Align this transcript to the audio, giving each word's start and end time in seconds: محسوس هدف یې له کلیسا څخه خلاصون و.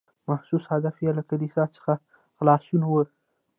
محسوس 0.29 0.63
هدف 0.73 0.95
یې 1.03 1.11
له 1.17 1.23
کلیسا 1.29 1.63
څخه 1.75 1.93
خلاصون 2.37 2.81
و. 2.85 2.91